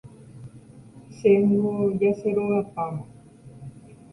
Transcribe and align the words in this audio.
Chéngo 1.15 1.71
ja 1.99 2.11
cherogapáma 2.19 3.03